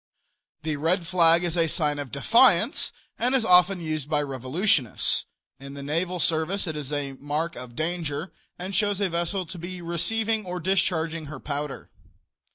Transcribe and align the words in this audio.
The 0.63 0.77
red 0.77 1.05
flag 1.05 1.43
is 1.43 1.55
a 1.55 1.67
sign 1.67 1.99
of 1.99 2.11
defiance, 2.11 2.91
and 3.19 3.35
is 3.35 3.45
often 3.45 3.79
used 3.79 4.09
by 4.09 4.23
revolutionists. 4.23 5.25
In 5.59 5.75
the 5.75 5.83
naval 5.83 6.19
service 6.19 6.65
it 6.65 6.75
is 6.75 6.91
a 6.91 7.13
mark 7.19 7.55
of 7.55 7.75
danger, 7.75 8.33
and 8.57 8.73
shows 8.73 8.99
a 8.99 9.09
vessel 9.11 9.45
to 9.45 9.59
be 9.59 9.79
receiving 9.79 10.43
or 10.43 10.59
discharging 10.59 11.27
her 11.27 11.39
powder. 11.39 11.91